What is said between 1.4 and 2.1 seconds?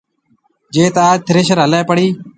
هليَ پڙِي۔